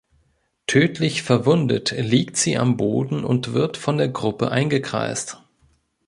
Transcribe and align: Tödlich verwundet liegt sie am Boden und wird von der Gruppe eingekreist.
Tödlich 0.65 1.21
verwundet 1.21 1.91
liegt 1.91 2.35
sie 2.35 2.57
am 2.57 2.75
Boden 2.75 3.23
und 3.23 3.53
wird 3.53 3.77
von 3.77 3.99
der 3.99 4.09
Gruppe 4.09 4.49
eingekreist. 4.49 5.43